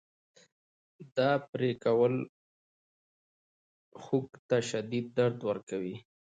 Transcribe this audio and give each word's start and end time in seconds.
دا 1.17 1.31
پرې 1.49 1.71
کول 1.83 2.13
خوک 4.01 4.29
ته 4.47 4.57
شدید 4.69 5.05
درد 5.17 5.37
ورکوي. 5.49 5.95